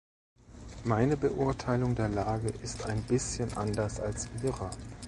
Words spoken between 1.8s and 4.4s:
der Lage ist ein bisschen anders als